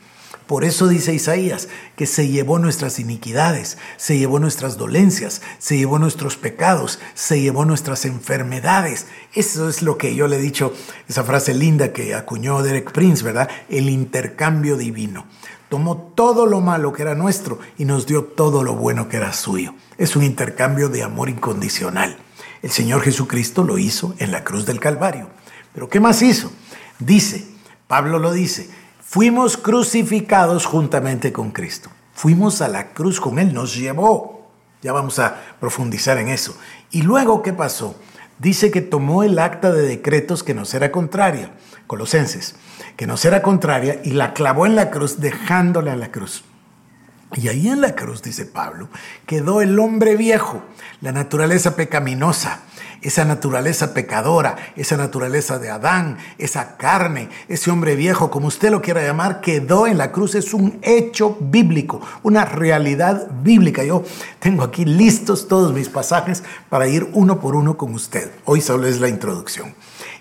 Por 0.47 0.63
eso 0.63 0.87
dice 0.87 1.13
Isaías 1.13 1.67
que 1.97 2.07
se 2.07 2.29
llevó 2.29 2.61
nuestras 2.61 3.01
iniquidades, 3.01 3.79
se 3.97 4.17
llevó 4.17 4.39
nuestras 4.39 4.77
dolencias, 4.77 5.43
se 5.59 5.77
llevó 5.77 5.99
nuestros 5.99 6.37
pecados, 6.37 7.01
se 7.15 7.41
llevó 7.41 7.65
nuestras 7.65 8.05
enfermedades. 8.05 9.09
Eso 9.35 9.69
es 9.69 9.83
lo 9.83 9.99
que 9.99 10.15
yo 10.15 10.29
le 10.29 10.37
he 10.37 10.41
dicho, 10.41 10.73
esa 11.09 11.25
frase 11.25 11.53
linda 11.53 11.93
que 11.93 12.15
acuñó 12.15 12.63
Derek 12.63 12.93
Prince, 12.93 13.25
¿verdad? 13.25 13.51
El 13.69 13.91
intercambio 13.91 14.77
divino. 14.77 15.27
Tomó 15.69 15.97
todo 16.15 16.47
lo 16.47 16.61
malo 16.61 16.93
que 16.93 17.03
era 17.03 17.17
nuestro 17.17 17.59
y 17.77 17.87
nos 17.87 18.07
dio 18.07 18.23
todo 18.23 18.63
lo 18.63 18.77
bueno 18.77 19.09
que 19.09 19.17
era 19.17 19.33
suyo. 19.33 19.75
Es 19.99 20.15
un 20.15 20.23
intercambio 20.23 20.89
de 20.89 21.03
amor 21.03 21.29
incondicional. 21.29 22.19
El 22.63 22.71
Señor 22.71 23.03
Jesucristo 23.03 23.63
lo 23.65 23.79
hizo 23.79 24.15
en 24.19 24.33
la 24.33 24.45
cruz 24.45 24.67
del 24.67 24.81
Calvario. 24.81 25.29
Pero 25.73 25.89
¿qué 25.89 26.01
más 26.01 26.23
hizo? 26.23 26.51
Dice, 26.99 27.47
Pablo 27.87 28.19
lo 28.19 28.33
dice, 28.33 28.69
fuimos 29.01 29.57
crucificados 29.57 30.67
juntamente 30.67 31.33
con 31.33 31.51
Cristo. 31.51 31.91
Fuimos 32.15 32.63
a 32.63 32.69
la 32.69 32.89
cruz 32.95 33.21
con 33.21 33.39
Él, 33.39 33.53
nos 33.53 33.77
llevó. 33.77 34.49
Ya 34.83 34.93
vamos 34.93 35.19
a 35.19 35.41
profundizar 35.61 36.19
en 36.19 36.29
eso. 36.29 36.57
Y 36.91 37.03
luego, 37.03 37.43
¿qué 37.43 37.53
pasó? 37.53 37.97
Dice 38.39 38.71
que 38.71 38.83
tomó 38.83 39.23
el 39.23 39.39
acta 39.39 39.73
de 39.73 39.83
decretos 39.83 40.43
que 40.43 40.55
nos 40.55 40.73
era 40.75 40.93
contraria, 40.93 41.53
Colosenses, 41.87 42.57
que 42.97 43.07
nos 43.07 43.25
era 43.25 43.43
contraria 43.43 44.01
y 44.05 44.11
la 44.11 44.35
clavó 44.35 44.67
en 44.67 44.77
la 44.77 44.91
cruz, 44.91 45.21
dejándola 45.21 45.93
en 45.93 46.01
la 46.01 46.11
cruz. 46.11 46.45
Y 47.35 47.49
ahí 47.49 47.69
en 47.69 47.81
la 47.81 47.97
cruz, 47.97 48.23
dice 48.23 48.47
Pablo, 48.47 48.89
quedó 49.27 49.61
el 49.61 49.79
hombre 49.79 50.17
viejo, 50.17 50.63
la 51.01 51.11
naturaleza 51.11 51.75
pecaminosa, 51.75 52.63
esa 53.03 53.25
naturaleza 53.25 53.95
pecadora, 53.95 54.57
esa 54.77 54.97
naturaleza 54.97 55.59
de 55.59 55.71
Adán, 55.71 56.19
esa 56.39 56.77
carne, 56.77 57.29
ese 57.49 57.71
hombre 57.71 57.97
viejo, 57.97 58.31
como 58.31 58.47
usted 58.47 58.71
lo 58.71 58.81
quiera 58.81 59.03
llamar, 59.03 59.41
quedó 59.41 59.87
en 59.87 59.99
la 59.99 60.13
cruz. 60.13 60.35
Es 60.35 60.55
un 60.55 60.79
hecho 60.83 61.37
bíblico, 61.41 62.01
una 62.23 62.45
realidad 62.45 63.29
bíblica. 63.43 63.83
Yo 63.85 64.05
tengo 64.39 64.63
aquí 64.63 64.85
listos 64.85 65.49
todos 65.49 65.73
mis 65.73 65.89
pasajes 65.89 66.45
para 66.69 66.87
ir 66.89 67.11
uno 67.13 67.41
por 67.41 67.57
uno 67.57 67.77
con 67.77 67.93
usted. 67.93 68.31
Hoy 68.45 68.61
solo 68.61 68.87
es 68.87 69.01
la 69.01 69.09
introducción. 69.09 69.75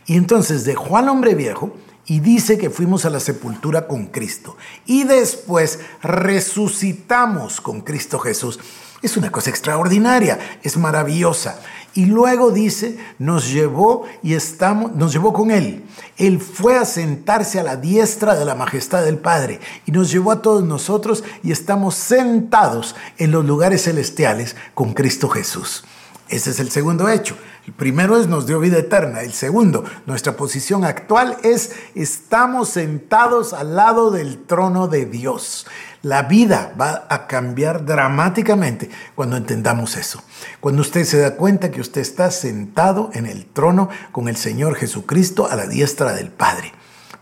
Y 0.08 0.18
entonces 0.18 0.66
dejó 0.66 0.98
al 0.98 1.10
hombre 1.10 1.36
viejo 1.36 1.76
y 2.08 2.20
dice 2.20 2.58
que 2.58 2.70
fuimos 2.70 3.06
a 3.06 3.10
la 3.10 3.20
sepultura 3.20 3.88
con 3.88 4.08
Cristo. 4.08 4.58
Y 4.86 5.04
después 5.04 5.80
resucitamos 6.02 7.62
con 7.62 7.82
Cristo 7.82 8.20
Jesús. 8.20 8.60
Es 9.02 9.18
una 9.18 9.32
cosa 9.32 9.50
extraordinaria, 9.50 10.40
es 10.64 10.78
maravillosa. 10.78 11.60
Y 11.94 12.06
luego 12.06 12.52
dice, 12.52 12.98
nos 13.20 13.52
llevó 13.52 14.06
y 14.22 14.34
estamos, 14.34 14.94
nos 14.96 15.14
llevó 15.14 15.32
con 15.32 15.52
él. 15.52 15.84
Él 16.18 16.40
fue 16.40 16.78
a 16.78 16.86
sentarse 16.86 17.60
a 17.60 17.64
la 17.64 17.78
diestra 17.78 18.36
de 18.36 18.46
la 18.46 18.56
majestad 18.56 19.04
del 19.04 19.18
Padre 19.18 19.60
y 19.86 19.92
nos 19.92 20.12
llevó 20.12 20.32
a 20.32 20.42
todos 20.42 20.64
nosotros 20.64 21.24
y 21.44 21.52
estamos 21.52 21.96
sentados 21.96 22.96
en 23.18 23.32
los 23.32 23.46
lugares 23.46 23.84
celestiales 23.84 24.56
con 24.74 24.94
Cristo 24.94 25.30
Jesús. 25.30 25.86
Ese 26.28 26.50
es 26.50 26.60
el 26.60 26.72
segundo 26.72 27.08
hecho. 27.08 27.38
El 27.68 27.74
primero 27.74 28.20
es 28.20 28.28
nos 28.28 28.46
dio 28.46 28.60
vida 28.60 28.78
eterna. 28.78 29.22
El 29.22 29.34
segundo, 29.34 29.84
nuestra 30.06 30.38
posición 30.38 30.84
actual 30.84 31.38
es 31.42 31.72
estamos 31.96 32.70
sentados 32.70 33.54
al 33.54 33.76
lado 33.76 34.12
del 34.12 34.44
trono 34.46 34.88
de 34.88 35.08
Dios. 35.08 35.66
La 36.04 36.24
vida 36.24 36.76
va 36.80 37.08
a 37.10 37.26
cambiar 37.26 37.84
dramáticamente 37.84 38.92
cuando 39.16 39.38
entendamos 39.38 39.98
eso. 39.98 40.24
Cuando 40.60 40.84
usted 40.84 41.06
se 41.06 41.18
da 41.18 41.36
cuenta 41.36 41.72
que 41.72 41.82
usted 41.82 42.02
está 42.02 42.30
sentado 42.30 43.10
en 43.14 43.26
el 43.26 43.48
trono 43.48 43.90
con 44.12 44.28
el 44.28 44.36
Señor 44.36 44.76
Jesucristo 44.76 45.50
a 45.50 45.56
la 45.56 45.66
diestra 45.66 46.14
del 46.14 46.30
Padre. 46.30 46.72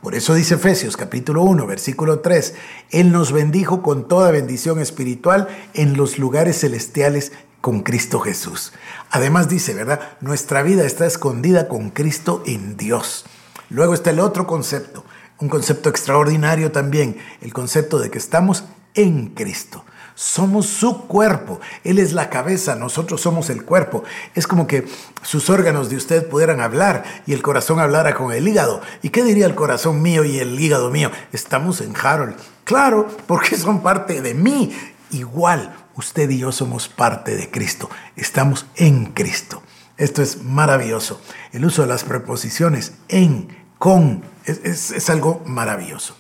Por 0.02 0.16
eso 0.16 0.34
dice 0.34 0.56
Efesios 0.56 0.98
capítulo 0.98 1.44
1, 1.44 1.66
versículo 1.66 2.20
3, 2.20 2.56
Él 2.90 3.14
nos 3.14 3.32
bendijo 3.32 3.82
con 3.82 4.10
toda 4.10 4.32
bendición 4.32 4.80
espiritual 4.80 5.48
en 5.74 5.96
los 5.96 6.20
lugares 6.20 6.60
celestiales 6.60 7.32
con 7.64 7.80
Cristo 7.80 8.20
Jesús. 8.20 8.74
Además 9.10 9.48
dice, 9.48 9.74
¿verdad? 9.74 10.02
Nuestra 10.20 10.64
vida 10.64 10.84
está 10.84 11.06
escondida 11.06 11.70
con 11.70 11.92
Cristo 11.92 12.44
en 12.46 12.76
Dios. 12.76 13.24
Luego 13.70 13.94
está 13.94 14.10
el 14.10 14.20
otro 14.20 14.46
concepto, 14.46 15.06
un 15.40 15.48
concepto 15.48 15.88
extraordinario 15.88 16.74
también, 16.74 17.18
el 17.40 17.54
concepto 17.54 18.00
de 18.00 18.12
que 18.12 18.18
estamos 18.18 18.66
en 18.96 19.28
Cristo. 19.28 19.86
Somos 20.14 20.66
su 20.66 21.08
cuerpo. 21.08 21.62
Él 21.86 22.00
es 22.00 22.12
la 22.12 22.30
cabeza, 22.30 22.76
nosotros 22.76 23.22
somos 23.22 23.50
el 23.50 23.64
cuerpo. 23.64 24.04
Es 24.36 24.46
como 24.46 24.68
que 24.68 24.86
sus 25.22 25.50
órganos 25.50 25.90
de 25.90 25.96
usted 25.96 26.28
pudieran 26.28 26.60
hablar 26.60 27.06
y 27.26 27.32
el 27.32 27.42
corazón 27.42 27.80
hablara 27.80 28.14
con 28.14 28.34
el 28.34 28.46
hígado. 28.46 28.82
¿Y 29.02 29.10
qué 29.10 29.24
diría 29.24 29.46
el 29.46 29.56
corazón 29.56 30.02
mío 30.02 30.26
y 30.26 30.38
el 30.40 30.60
hígado 30.60 30.92
mío? 30.92 31.12
Estamos 31.32 31.80
en 31.80 31.94
Harold. 31.96 32.36
Claro, 32.66 33.08
porque 33.26 33.56
son 33.56 33.82
parte 33.82 34.22
de 34.22 34.34
mí. 34.34 34.76
Igual, 35.12 35.83
usted 35.96 36.30
y 36.30 36.40
yo 36.40 36.52
somos 36.52 36.88
parte 36.88 37.36
de 37.36 37.50
Cristo, 37.50 37.90
estamos 38.16 38.66
en 38.76 39.08
Cristo. 39.08 39.64
Esto 39.98 40.22
es 40.22 40.44
maravilloso. 40.44 41.22
El 41.52 41.66
uso 41.66 41.84
de 41.84 41.88
las 41.88 42.04
preposiciones 42.04 42.94
en, 43.10 43.48
con, 43.78 44.24
es, 44.46 45.10
algo 45.10 45.44
maravilloso. 45.46 46.16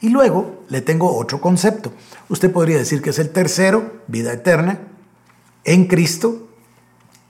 Y 0.00 0.10
luego 0.10 0.64
le 0.68 0.82
tengo 0.82 1.16
otro 1.16 1.40
concepto. 1.40 1.92
Usted 2.28 2.52
podría 2.52 2.76
decir 2.76 3.00
que 3.00 3.10
es 3.10 3.18
el 3.18 3.30
tercero, 3.30 4.02
vida 4.06 4.32
eterna, 4.32 4.80
en 5.64 5.86
Cristo, 5.86 6.48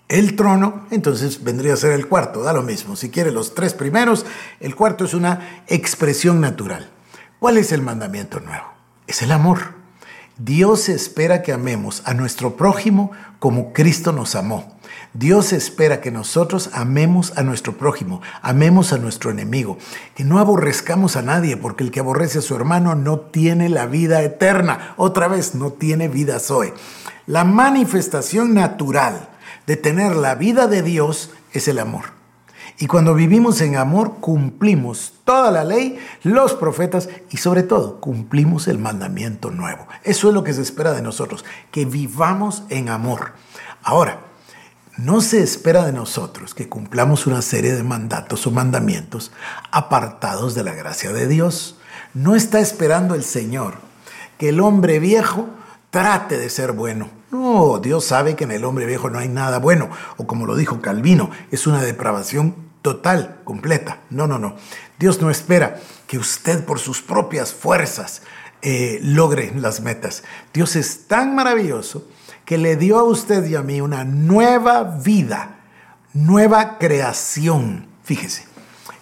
el 0.09 0.35
trono, 0.35 0.87
entonces 0.91 1.45
vendría 1.45 1.75
a 1.75 1.77
ser 1.77 1.93
el 1.93 2.09
cuarto, 2.09 2.43
da 2.43 2.53
lo 2.53 2.63
mismo. 2.63 2.97
Si 2.97 3.11
quiere 3.11 3.31
los 3.31 3.55
tres 3.55 3.75
primeros, 3.75 4.27
el 4.61 4.75
cuarto 4.75 5.05
es 5.05 5.15
una 5.15 5.63
expresión 5.69 6.41
natural. 6.41 6.91
¿Cuál 7.39 7.59
es 7.59 7.73
el 7.73 7.83
mandamiento 7.83 8.41
nuevo? 8.41 8.67
Es 9.07 9.23
el 9.23 9.31
amor. 9.31 9.84
Dios 10.38 10.88
espera 10.88 11.43
que 11.43 11.53
amemos 11.53 12.03
a 12.07 12.12
nuestro 12.12 12.57
prójimo 12.57 13.12
como 13.38 13.73
Cristo 13.73 14.11
nos 14.11 14.35
amó. 14.35 14.75
Dios 15.12 15.53
espera 15.53 16.00
que 16.00 16.11
nosotros 16.11 16.71
amemos 16.73 17.33
a 17.37 17.45
nuestro 17.45 17.79
prójimo, 17.79 18.21
amemos 18.43 18.93
a 18.93 18.99
nuestro 18.99 19.31
enemigo, 19.31 19.79
que 20.17 20.25
no 20.25 20.41
aborrezcamos 20.41 21.14
a 21.14 21.23
nadie, 21.23 21.57
porque 21.57 21.85
el 21.85 21.93
que 21.93 22.00
aborrece 22.00 22.41
a 22.41 22.43
su 22.43 22.57
hermano 22.57 22.97
no 22.97 23.21
tiene 23.21 23.69
la 23.69 23.87
vida 23.87 24.23
eterna. 24.23 24.95
Otra 24.97 25.29
vez, 25.29 25.55
no 25.55 25.73
tiene 25.73 26.09
vida 26.09 26.41
Zoe. 26.41 26.75
La 27.26 27.45
manifestación 27.45 28.55
natural 28.55 29.29
de 29.69 29.76
tener 29.76 30.17
la 30.17 30.35
vida 30.35 30.67
de 30.67 30.83
Dios 30.83 31.31
es 31.53 31.69
el 31.69 31.79
amor. 31.79 32.24
Y 32.78 32.87
cuando 32.87 33.14
vivimos 33.14 33.61
en 33.61 33.76
amor, 33.76 34.16
cumplimos 34.21 35.14
toda 35.25 35.50
la 35.50 35.62
ley, 35.62 35.99
los 36.25 36.54
profetas 36.54 37.09
y 37.31 37.37
sobre 37.37 37.62
todo 37.62 38.00
cumplimos 38.00 38.66
el 38.66 38.78
mandamiento 38.78 39.50
nuevo. 39.50 39.87
Eso 40.02 40.28
es 40.28 40.35
lo 40.35 40.43
que 40.43 40.52
se 40.52 40.62
espera 40.62 40.93
de 40.93 41.02
nosotros, 41.02 41.45
que 41.71 41.85
vivamos 41.85 42.64
en 42.71 42.88
amor. 42.88 43.35
Ahora, 43.83 44.21
no 44.97 45.21
se 45.21 45.43
espera 45.43 45.85
de 45.87 45.93
nosotros 45.93 46.54
que 46.54 46.69
cumplamos 46.69 47.26
una 47.26 47.43
serie 47.43 47.75
de 47.75 47.83
mandatos 47.83 48.47
o 48.47 48.50
mandamientos 48.50 49.33
apartados 49.71 50.54
de 50.54 50.64
la 50.64 50.75
gracia 50.75 51.12
de 51.12 51.26
Dios. 51.26 51.78
No 52.12 52.35
está 52.35 52.61
esperando 52.61 53.14
el 53.14 53.25
Señor 53.25 53.75
que 54.38 54.50
el 54.50 54.61
hombre 54.61 54.99
viejo 54.99 55.49
trate 55.95 56.37
de 56.39 56.51
ser 56.51 56.73
bueno. 56.73 57.09
No, 57.31 57.79
Dios 57.79 58.05
sabe 58.05 58.35
que 58.35 58.43
en 58.43 58.51
el 58.51 58.65
hombre 58.65 58.85
viejo 58.85 59.11
no 59.11 59.21
hay 59.21 59.29
nada 59.29 59.61
bueno, 59.61 59.91
o 60.17 60.27
como 60.27 60.45
lo 60.45 60.57
dijo 60.57 60.81
Calvino, 60.81 61.31
es 61.53 61.69
una 61.69 61.81
depravación 61.83 62.57
total, 62.83 63.39
completa. 63.45 64.01
No, 64.11 64.27
no, 64.27 64.41
no. 64.41 64.57
Dios 64.99 65.23
no 65.23 65.31
espera 65.31 65.79
que 66.09 66.19
usted 66.19 66.65
por 66.65 66.81
sus 66.81 67.01
propias 67.01 67.55
fuerzas 67.55 68.23
eh, 68.61 68.99
logre 69.05 69.53
las 69.55 69.83
metas. 69.83 70.25
Dios 70.53 70.75
es 70.75 71.07
tan 71.07 71.37
maravilloso 71.37 72.09
que 72.45 72.59
le 72.59 72.75
dio 72.75 72.99
a 72.99 73.05
usted 73.05 73.47
y 73.47 73.55
a 73.55 73.63
mí 73.63 73.81
una 73.81 74.03
nueva 74.03 74.83
vida, 74.83 75.61
nueva 76.13 76.79
creación. 76.79 77.87
Fíjese, 78.03 78.47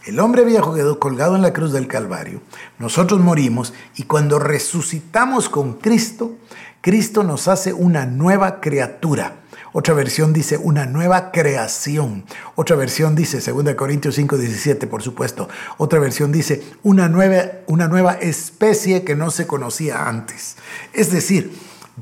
el 0.04 0.20
hombre 0.20 0.44
viejo 0.44 0.74
quedó 0.74 0.98
colgado 0.98 1.36
en 1.36 1.42
la 1.42 1.54
cruz 1.54 1.72
del 1.72 1.86
Calvario, 1.86 2.42
nosotros 2.78 3.18
morimos 3.20 3.72
y 3.96 4.02
cuando 4.02 4.38
resucitamos 4.38 5.48
con 5.48 5.74
Cristo, 5.74 6.36
Cristo 6.82 7.22
nos 7.22 7.46
hace 7.46 7.72
una 7.72 8.06
nueva 8.06 8.60
criatura. 8.60 9.36
Otra 9.72 9.94
versión 9.94 10.32
dice 10.32 10.58
una 10.58 10.84
nueva 10.84 11.30
creación. 11.30 12.24
Otra 12.56 12.74
versión 12.74 13.14
dice, 13.14 13.40
2 13.40 13.76
Corintios 13.76 14.16
5, 14.16 14.36
17, 14.36 14.88
por 14.88 15.00
supuesto. 15.00 15.48
Otra 15.78 16.00
versión 16.00 16.32
dice 16.32 16.60
una 16.82 17.08
nueva, 17.08 17.52
una 17.68 17.86
nueva 17.86 18.14
especie 18.14 19.04
que 19.04 19.14
no 19.14 19.30
se 19.30 19.46
conocía 19.46 20.08
antes. 20.08 20.56
Es 20.92 21.12
decir, 21.12 21.56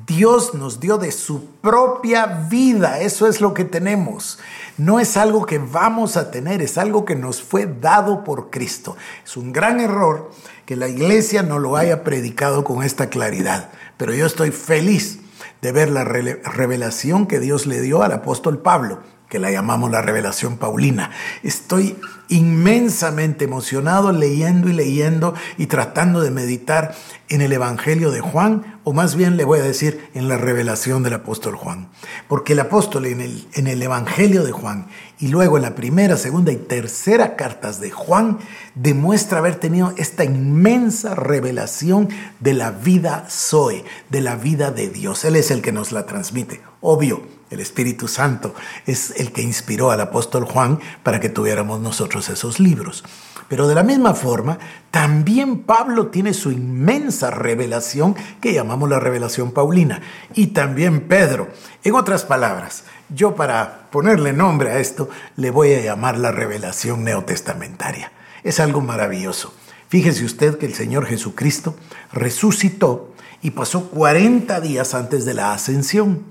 Dios 0.06 0.54
nos 0.54 0.80
dio 0.80 0.96
de 0.96 1.12
su 1.12 1.44
propia 1.60 2.46
vida. 2.48 3.00
Eso 3.00 3.26
es 3.26 3.42
lo 3.42 3.52
que 3.52 3.66
tenemos. 3.66 4.38
No 4.78 4.98
es 4.98 5.18
algo 5.18 5.44
que 5.44 5.58
vamos 5.58 6.16
a 6.16 6.30
tener, 6.30 6.62
es 6.62 6.78
algo 6.78 7.04
que 7.04 7.16
nos 7.16 7.42
fue 7.42 7.66
dado 7.66 8.24
por 8.24 8.48
Cristo. 8.48 8.96
Es 9.24 9.36
un 9.36 9.52
gran 9.52 9.78
error 9.78 10.30
que 10.64 10.76
la 10.76 10.88
iglesia 10.88 11.42
no 11.42 11.58
lo 11.58 11.76
haya 11.76 12.02
predicado 12.02 12.64
con 12.64 12.82
esta 12.82 13.10
claridad. 13.10 13.70
Pero 14.00 14.14
yo 14.14 14.24
estoy 14.24 14.50
feliz 14.50 15.18
de 15.60 15.72
ver 15.72 15.90
la 15.90 16.04
revelación 16.04 17.26
que 17.26 17.38
Dios 17.38 17.66
le 17.66 17.82
dio 17.82 18.02
al 18.02 18.12
apóstol 18.12 18.62
Pablo, 18.62 19.00
que 19.30 19.38
la 19.38 19.50
llamamos 19.50 19.90
la 19.90 20.02
revelación 20.02 20.58
paulina. 20.58 21.12
Estoy 21.42 21.96
inmensamente 22.28 23.44
emocionado 23.44 24.12
leyendo 24.12 24.68
y 24.68 24.72
leyendo 24.72 25.34
y 25.56 25.66
tratando 25.66 26.20
de 26.20 26.30
meditar 26.30 26.94
en 27.28 27.40
el 27.40 27.52
Evangelio 27.52 28.10
de 28.10 28.20
Juan, 28.20 28.80
o 28.82 28.92
más 28.92 29.14
bien 29.14 29.36
le 29.36 29.44
voy 29.44 29.60
a 29.60 29.64
decir 29.64 30.10
en 30.14 30.28
la 30.28 30.36
revelación 30.36 31.04
del 31.04 31.14
apóstol 31.14 31.54
Juan. 31.54 31.88
Porque 32.28 32.54
el 32.54 32.60
apóstol 32.60 33.06
en 33.06 33.20
el, 33.20 33.46
en 33.54 33.68
el 33.68 33.80
Evangelio 33.80 34.42
de 34.42 34.50
Juan 34.50 34.88
y 35.20 35.28
luego 35.28 35.56
en 35.56 35.62
la 35.62 35.76
primera, 35.76 36.16
segunda 36.16 36.50
y 36.50 36.56
tercera 36.56 37.36
cartas 37.36 37.80
de 37.80 37.92
Juan 37.92 38.38
demuestra 38.74 39.38
haber 39.38 39.56
tenido 39.56 39.94
esta 39.96 40.24
inmensa 40.24 41.14
revelación 41.14 42.08
de 42.40 42.54
la 42.54 42.72
vida 42.72 43.26
Zoe, 43.30 43.84
de 44.08 44.20
la 44.22 44.34
vida 44.34 44.72
de 44.72 44.88
Dios. 44.88 45.24
Él 45.24 45.36
es 45.36 45.52
el 45.52 45.62
que 45.62 45.72
nos 45.72 45.92
la 45.92 46.04
transmite. 46.06 46.60
Obvio, 46.80 47.39
el 47.50 47.60
Espíritu 47.60 48.08
Santo 48.08 48.54
es 48.86 49.12
el 49.16 49.32
que 49.32 49.42
inspiró 49.42 49.90
al 49.90 50.00
apóstol 50.00 50.44
Juan 50.44 50.78
para 51.02 51.20
que 51.20 51.28
tuviéramos 51.28 51.80
nosotros 51.80 52.28
esos 52.28 52.60
libros. 52.60 53.04
Pero 53.48 53.66
de 53.66 53.74
la 53.74 53.82
misma 53.82 54.14
forma, 54.14 54.58
también 54.92 55.62
Pablo 55.64 56.06
tiene 56.06 56.34
su 56.34 56.52
inmensa 56.52 57.32
revelación 57.32 58.14
que 58.40 58.54
llamamos 58.54 58.88
la 58.88 59.00
revelación 59.00 59.50
paulina. 59.50 60.00
Y 60.34 60.48
también 60.48 61.08
Pedro. 61.08 61.48
En 61.82 61.96
otras 61.96 62.24
palabras, 62.24 62.84
yo 63.08 63.34
para 63.34 63.88
ponerle 63.90 64.32
nombre 64.32 64.70
a 64.70 64.78
esto 64.78 65.10
le 65.34 65.50
voy 65.50 65.74
a 65.74 65.80
llamar 65.80 66.16
la 66.16 66.30
revelación 66.30 67.02
neotestamentaria. 67.02 68.12
Es 68.44 68.60
algo 68.60 68.80
maravilloso. 68.80 69.52
Fíjese 69.90 70.24
usted 70.24 70.56
que 70.56 70.66
el 70.66 70.74
Señor 70.74 71.04
Jesucristo 71.04 71.74
resucitó 72.12 73.12
y 73.42 73.50
pasó 73.50 73.90
40 73.90 74.60
días 74.60 74.94
antes 74.94 75.24
de 75.24 75.34
la 75.34 75.52
ascensión. 75.52 76.22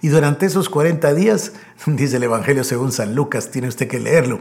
Y 0.00 0.06
durante 0.06 0.46
esos 0.46 0.68
40 0.68 1.14
días, 1.14 1.50
dice 1.86 2.18
el 2.18 2.22
Evangelio 2.22 2.62
según 2.62 2.92
San 2.92 3.16
Lucas, 3.16 3.50
tiene 3.50 3.66
usted 3.66 3.88
que 3.88 3.98
leerlo, 3.98 4.38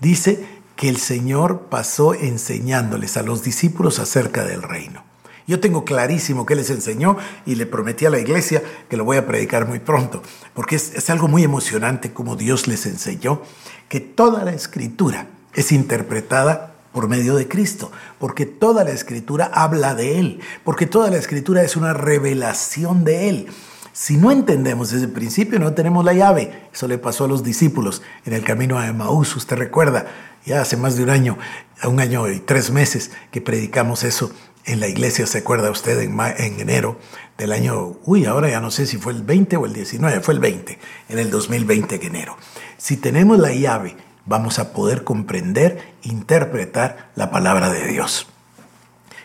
dice 0.00 0.44
que 0.76 0.90
el 0.90 0.98
Señor 0.98 1.68
pasó 1.70 2.12
enseñándoles 2.12 3.16
a 3.16 3.22
los 3.22 3.42
discípulos 3.42 3.98
acerca 3.98 4.44
del 4.44 4.62
reino. 4.62 5.04
Yo 5.46 5.58
tengo 5.58 5.86
clarísimo 5.86 6.44
que 6.44 6.54
les 6.54 6.68
enseñó 6.68 7.16
y 7.46 7.54
le 7.54 7.64
prometí 7.64 8.04
a 8.04 8.10
la 8.10 8.18
iglesia 8.18 8.62
que 8.90 8.98
lo 8.98 9.06
voy 9.06 9.16
a 9.16 9.26
predicar 9.26 9.66
muy 9.66 9.78
pronto, 9.78 10.22
porque 10.52 10.76
es, 10.76 10.92
es 10.94 11.08
algo 11.08 11.28
muy 11.28 11.44
emocionante 11.44 12.12
como 12.12 12.36
Dios 12.36 12.68
les 12.68 12.84
enseñó 12.84 13.40
que 13.88 14.00
toda 14.00 14.44
la 14.44 14.52
escritura 14.52 15.28
es 15.54 15.72
interpretada 15.72 16.74
por 16.98 17.06
medio 17.08 17.36
de 17.36 17.46
Cristo, 17.46 17.92
porque 18.18 18.44
toda 18.44 18.82
la 18.82 18.90
escritura 18.90 19.48
habla 19.54 19.94
de 19.94 20.18
Él, 20.18 20.40
porque 20.64 20.84
toda 20.84 21.10
la 21.10 21.16
escritura 21.16 21.62
es 21.62 21.76
una 21.76 21.92
revelación 21.92 23.04
de 23.04 23.28
Él. 23.28 23.46
Si 23.92 24.16
no 24.16 24.32
entendemos 24.32 24.92
ese 24.92 25.06
principio, 25.06 25.60
no 25.60 25.74
tenemos 25.74 26.04
la 26.04 26.12
llave. 26.12 26.64
Eso 26.74 26.88
le 26.88 26.98
pasó 26.98 27.26
a 27.26 27.28
los 27.28 27.44
discípulos 27.44 28.02
en 28.26 28.32
el 28.32 28.42
camino 28.42 28.80
a 28.80 28.88
Emaús. 28.88 29.36
Usted 29.36 29.56
recuerda, 29.56 30.06
ya 30.44 30.60
hace 30.60 30.76
más 30.76 30.96
de 30.96 31.04
un 31.04 31.10
año, 31.10 31.38
un 31.84 32.00
año 32.00 32.28
y 32.28 32.40
tres 32.40 32.72
meses 32.72 33.12
que 33.30 33.40
predicamos 33.40 34.02
eso 34.02 34.32
en 34.64 34.80
la 34.80 34.88
iglesia, 34.88 35.24
¿se 35.28 35.38
acuerda 35.38 35.70
usted? 35.70 36.00
En, 36.00 36.18
en 36.18 36.58
enero 36.58 36.98
del 37.38 37.52
año, 37.52 37.96
uy, 38.06 38.24
ahora 38.24 38.50
ya 38.50 38.60
no 38.60 38.72
sé 38.72 38.86
si 38.86 38.96
fue 38.96 39.12
el 39.12 39.22
20 39.22 39.56
o 39.56 39.66
el 39.66 39.72
19, 39.72 40.18
fue 40.18 40.34
el 40.34 40.40
20, 40.40 40.78
en 41.10 41.18
el 41.20 41.30
2020 41.30 41.94
en 41.94 42.02
enero. 42.02 42.36
Si 42.76 42.96
tenemos 42.96 43.38
la 43.38 43.52
llave, 43.52 43.96
vamos 44.28 44.58
a 44.58 44.72
poder 44.72 45.04
comprender, 45.04 45.94
interpretar 46.02 47.10
la 47.16 47.30
palabra 47.30 47.70
de 47.70 47.86
Dios. 47.88 48.26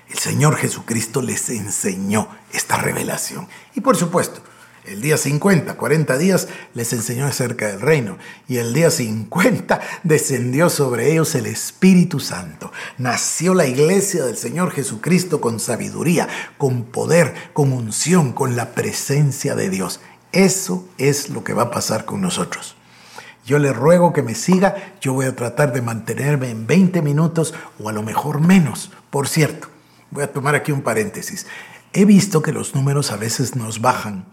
El 0.10 0.18
Señor 0.18 0.56
Jesucristo 0.56 1.22
les 1.22 1.50
enseñó 1.50 2.30
esta 2.52 2.78
revelación. 2.78 3.48
Y 3.76 3.82
por 3.82 3.98
supuesto, 3.98 4.42
el 4.86 5.02
día 5.02 5.18
50, 5.18 5.76
40 5.76 6.18
días, 6.18 6.48
les 6.74 6.92
enseñó 6.94 7.26
acerca 7.26 7.68
del 7.68 7.82
reino. 7.82 8.18
Y 8.48 8.58
el 8.58 8.74
día 8.74 8.92
50 8.92 9.80
descendió 10.04 10.70
sobre 10.70 11.12
ellos 11.12 11.36
el 11.36 11.46
Espíritu 11.46 12.20
Santo. 12.20 12.72
Nació 12.98 13.54
la 13.54 13.66
iglesia 13.66 14.24
del 14.26 14.38
Señor 14.38 14.72
Jesucristo 14.72 15.42
con 15.42 15.60
sabiduría, 15.60 16.28
con 16.58 16.84
poder, 16.84 17.34
con 17.54 17.72
unción, 17.72 18.34
con 18.34 18.56
la 18.56 18.74
presencia 18.74 19.56
de 19.56 19.70
Dios. 19.70 20.00
Eso 20.32 20.86
es 20.98 21.30
lo 21.30 21.44
que 21.44 21.54
va 21.54 21.64
a 21.64 21.72
pasar 21.72 22.06
con 22.06 22.22
nosotros. 22.22 22.76
Yo 23.46 23.60
le 23.60 23.74
ruego 23.74 24.14
que 24.14 24.24
me 24.24 24.36
siga, 24.36 24.94
yo 25.02 25.14
voy 25.14 25.26
a 25.26 25.36
tratar 25.36 25.74
de 25.74 25.82
mantenerme 25.82 26.50
en 26.50 26.66
20 26.66 27.02
minutos 27.02 27.54
o 27.80 27.90
a 27.90 27.94
lo 27.94 28.02
mejor 28.02 28.40
menos. 28.40 28.92
Por 29.10 29.28
cierto, 29.28 29.68
voy 30.12 30.24
a 30.24 30.32
tomar 30.32 30.56
aquí 30.56 30.72
un 30.72 30.82
paréntesis. 30.82 31.46
He 31.92 32.06
visto 32.06 32.42
que 32.42 32.54
los 32.54 32.74
números 32.74 33.12
a 33.12 33.18
veces 33.18 33.56
nos 33.56 33.82
bajan 33.82 34.26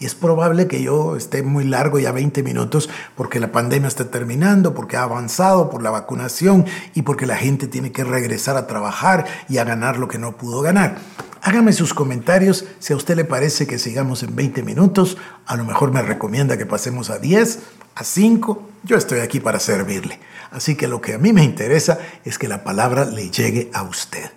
y 0.00 0.06
es 0.06 0.14
probable 0.14 0.68
que 0.68 0.82
yo 0.82 1.16
esté 1.16 1.42
muy 1.42 1.64
largo, 1.64 1.98
ya 1.98 2.12
20 2.12 2.42
minutos, 2.44 2.88
porque 3.16 3.40
la 3.40 3.50
pandemia 3.50 3.88
está 3.88 4.10
terminando, 4.10 4.74
porque 4.74 4.96
ha 4.96 5.02
avanzado, 5.02 5.70
por 5.70 5.82
la 5.82 5.90
vacunación 5.90 6.66
y 6.94 7.02
porque 7.02 7.26
la 7.26 7.36
gente 7.36 7.66
tiene 7.66 7.90
que 7.90 8.04
regresar 8.04 8.56
a 8.56 8.68
trabajar 8.68 9.24
y 9.48 9.58
a 9.58 9.64
ganar 9.64 9.98
lo 9.98 10.06
que 10.06 10.18
no 10.18 10.36
pudo 10.36 10.60
ganar. 10.60 10.98
Hágame 11.42 11.72
sus 11.72 11.94
comentarios 11.94 12.64
si 12.78 12.92
a 12.92 12.96
usted 12.96 13.16
le 13.16 13.24
parece 13.24 13.66
que 13.66 13.78
sigamos 13.78 14.22
en 14.22 14.34
20 14.34 14.62
minutos. 14.62 15.16
A 15.46 15.56
lo 15.56 15.64
mejor 15.64 15.92
me 15.92 16.02
recomienda 16.02 16.56
que 16.56 16.66
pasemos 16.66 17.10
a 17.10 17.18
10, 17.18 17.60
a 17.94 18.04
5. 18.04 18.68
Yo 18.84 18.96
estoy 18.96 19.20
aquí 19.20 19.40
para 19.40 19.60
servirle. 19.60 20.18
Así 20.50 20.74
que 20.74 20.88
lo 20.88 21.00
que 21.00 21.14
a 21.14 21.18
mí 21.18 21.32
me 21.32 21.44
interesa 21.44 21.98
es 22.24 22.38
que 22.38 22.48
la 22.48 22.64
palabra 22.64 23.04
le 23.04 23.30
llegue 23.30 23.70
a 23.72 23.82
usted. 23.82 24.30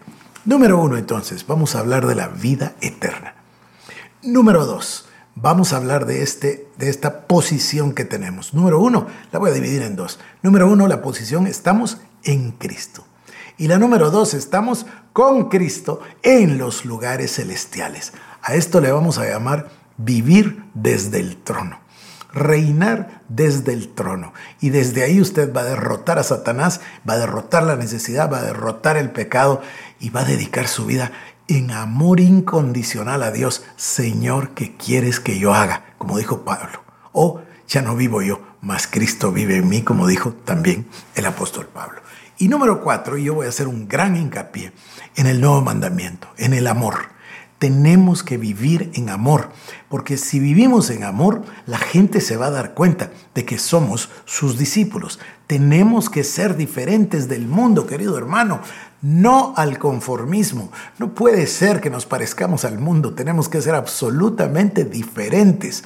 Número 0.45 0.79
uno, 0.79 0.97
entonces, 0.97 1.45
vamos 1.45 1.75
a 1.75 1.79
hablar 1.79 2.07
de 2.07 2.15
la 2.15 2.27
vida 2.27 2.73
eterna. 2.81 3.35
Número 4.23 4.65
dos, 4.65 5.07
vamos 5.35 5.73
a 5.73 5.77
hablar 5.77 6.05
de, 6.05 6.23
este, 6.23 6.67
de 6.77 6.89
esta 6.89 7.27
posición 7.27 7.93
que 7.93 8.05
tenemos. 8.05 8.53
Número 8.53 8.79
uno, 8.79 9.07
la 9.31 9.39
voy 9.39 9.51
a 9.51 9.53
dividir 9.53 9.81
en 9.83 9.95
dos. 9.95 10.19
Número 10.41 10.67
uno, 10.69 10.87
la 10.87 11.01
posición, 11.01 11.47
estamos 11.47 11.97
en 12.23 12.51
Cristo. 12.51 13.05
Y 13.57 13.67
la 13.67 13.77
número 13.77 14.11
dos, 14.11 14.33
estamos 14.33 14.85
con 15.13 15.49
Cristo 15.49 16.01
en 16.23 16.57
los 16.57 16.85
lugares 16.85 17.35
celestiales. 17.35 18.13
A 18.41 18.55
esto 18.55 18.81
le 18.81 18.91
vamos 18.91 19.17
a 19.17 19.27
llamar 19.27 19.69
vivir 19.97 20.63
desde 20.73 21.19
el 21.19 21.37
trono. 21.37 21.79
Reinar 22.33 23.21
desde 23.27 23.73
el 23.73 23.93
trono. 23.93 24.33
Y 24.61 24.69
desde 24.69 25.03
ahí 25.03 25.19
usted 25.19 25.53
va 25.53 25.61
a 25.61 25.65
derrotar 25.65 26.17
a 26.17 26.23
Satanás, 26.23 26.79
va 27.07 27.13
a 27.13 27.19
derrotar 27.19 27.63
la 27.63 27.75
necesidad, 27.75 28.31
va 28.31 28.39
a 28.39 28.43
derrotar 28.43 28.95
el 28.97 29.11
pecado 29.11 29.61
y 29.99 30.09
va 30.09 30.21
a 30.21 30.25
dedicar 30.25 30.67
su 30.67 30.85
vida 30.85 31.11
en 31.47 31.71
amor 31.71 32.21
incondicional 32.21 33.23
a 33.23 33.31
Dios, 33.31 33.63
Señor, 33.75 34.51
¿qué 34.51 34.75
quieres 34.77 35.19
que 35.19 35.37
yo 35.37 35.53
haga? 35.53 35.83
Como 35.97 36.17
dijo 36.17 36.45
Pablo. 36.45 36.81
O 37.11 37.41
ya 37.67 37.81
no 37.81 37.95
vivo 37.95 38.21
yo, 38.21 38.39
mas 38.61 38.87
Cristo 38.87 39.31
vive 39.31 39.57
en 39.57 39.67
mí, 39.67 39.81
como 39.81 40.07
dijo 40.07 40.31
también 40.31 40.87
el 41.15 41.25
apóstol 41.25 41.67
Pablo. 41.67 42.00
Y 42.41 42.47
número 42.47 42.81
cuatro, 42.81 43.19
yo 43.19 43.35
voy 43.35 43.45
a 43.45 43.49
hacer 43.49 43.67
un 43.67 43.87
gran 43.87 44.15
hincapié 44.15 44.73
en 45.15 45.27
el 45.27 45.39
nuevo 45.39 45.61
mandamiento, 45.61 46.27
en 46.37 46.55
el 46.55 46.65
amor. 46.65 46.95
Tenemos 47.59 48.23
que 48.23 48.37
vivir 48.37 48.89
en 48.95 49.11
amor, 49.11 49.51
porque 49.89 50.17
si 50.17 50.39
vivimos 50.39 50.89
en 50.89 51.03
amor, 51.03 51.43
la 51.67 51.77
gente 51.77 52.19
se 52.19 52.37
va 52.37 52.47
a 52.47 52.49
dar 52.49 52.73
cuenta 52.73 53.11
de 53.35 53.45
que 53.45 53.59
somos 53.59 54.09
sus 54.25 54.57
discípulos. 54.57 55.19
Tenemos 55.45 56.09
que 56.09 56.23
ser 56.23 56.57
diferentes 56.57 57.27
del 57.27 57.47
mundo, 57.47 57.85
querido 57.85 58.17
hermano 58.17 58.61
no 59.01 59.53
al 59.57 59.79
conformismo. 59.79 60.71
No 60.99 61.13
puede 61.13 61.47
ser 61.47 61.81
que 61.81 61.89
nos 61.89 62.05
parezcamos 62.05 62.65
al 62.65 62.79
mundo, 62.79 63.13
tenemos 63.13 63.49
que 63.49 63.61
ser 63.61 63.75
absolutamente 63.75 64.85
diferentes. 64.85 65.83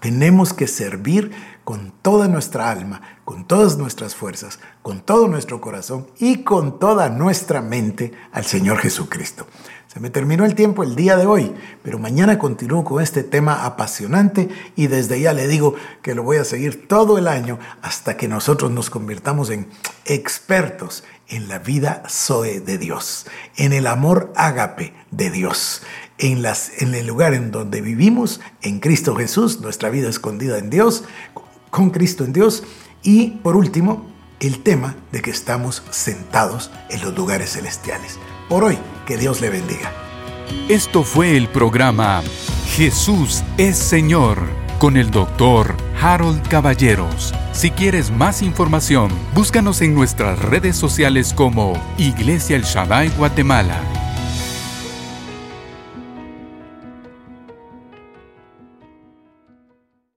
Tenemos 0.00 0.52
que 0.52 0.66
servir 0.66 1.32
con 1.68 1.92
toda 2.00 2.28
nuestra 2.28 2.70
alma, 2.70 3.02
con 3.26 3.46
todas 3.46 3.76
nuestras 3.76 4.14
fuerzas, 4.14 4.58
con 4.80 5.02
todo 5.02 5.28
nuestro 5.28 5.60
corazón 5.60 6.06
y 6.18 6.42
con 6.42 6.78
toda 6.78 7.10
nuestra 7.10 7.60
mente 7.60 8.14
al 8.32 8.46
Señor 8.46 8.78
Jesucristo. 8.78 9.46
Se 9.86 10.00
me 10.00 10.08
terminó 10.08 10.46
el 10.46 10.54
tiempo 10.54 10.82
el 10.82 10.96
día 10.96 11.18
de 11.18 11.26
hoy, 11.26 11.54
pero 11.82 11.98
mañana 11.98 12.38
continúo 12.38 12.84
con 12.84 13.02
este 13.02 13.22
tema 13.22 13.66
apasionante 13.66 14.48
y 14.76 14.86
desde 14.86 15.20
ya 15.20 15.34
le 15.34 15.46
digo 15.46 15.74
que 16.00 16.14
lo 16.14 16.22
voy 16.22 16.38
a 16.38 16.44
seguir 16.44 16.88
todo 16.88 17.18
el 17.18 17.28
año 17.28 17.58
hasta 17.82 18.16
que 18.16 18.28
nosotros 18.28 18.70
nos 18.70 18.88
convirtamos 18.88 19.50
en 19.50 19.68
expertos 20.06 21.04
en 21.28 21.48
la 21.48 21.58
vida 21.58 22.02
Zoe 22.08 22.60
de 22.60 22.78
Dios, 22.78 23.26
en 23.58 23.74
el 23.74 23.86
amor 23.86 24.32
ágape 24.36 24.94
de 25.10 25.30
Dios, 25.30 25.82
en, 26.16 26.46
en 26.78 26.94
el 26.94 27.06
lugar 27.06 27.34
en 27.34 27.50
donde 27.50 27.82
vivimos, 27.82 28.40
en 28.62 28.80
Cristo 28.80 29.14
Jesús, 29.14 29.60
nuestra 29.60 29.90
vida 29.90 30.08
escondida 30.08 30.56
en 30.56 30.70
Dios, 30.70 31.04
con 31.70 31.90
Cristo 31.90 32.24
en 32.24 32.32
Dios 32.32 32.62
y 33.02 33.30
por 33.42 33.56
último, 33.56 34.06
el 34.40 34.60
tema 34.60 34.96
de 35.12 35.22
que 35.22 35.30
estamos 35.30 35.82
sentados 35.90 36.70
en 36.90 37.00
los 37.00 37.16
lugares 37.16 37.52
celestiales. 37.52 38.18
Por 38.48 38.64
hoy, 38.64 38.78
que 39.06 39.16
Dios 39.16 39.40
le 39.40 39.50
bendiga. 39.50 39.92
Esto 40.68 41.02
fue 41.02 41.36
el 41.36 41.48
programa 41.48 42.22
Jesús 42.76 43.42
es 43.56 43.76
Señor 43.76 44.38
con 44.78 44.96
el 44.96 45.10
doctor 45.10 45.74
Harold 46.00 46.46
Caballeros. 46.48 47.34
Si 47.52 47.70
quieres 47.70 48.10
más 48.10 48.42
información, 48.42 49.10
búscanos 49.34 49.82
en 49.82 49.94
nuestras 49.94 50.38
redes 50.38 50.76
sociales 50.76 51.34
como 51.34 51.72
Iglesia 51.98 52.56
El 52.56 52.62
Shaddai 52.62 53.08
Guatemala 53.16 53.80